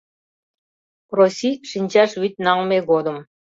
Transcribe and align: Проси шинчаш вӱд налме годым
Проси 1.09 1.51
шинчаш 1.69 2.11
вӱд 2.21 2.33
налме 2.45 2.79
годым 2.89 3.17